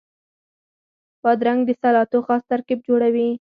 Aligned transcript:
بادرنګ 1.21 1.59
د 1.65 1.69
سلاتو 1.81 2.17
خاص 2.27 2.43
ترکیب 2.51 2.79
جوړوي. 2.87 3.27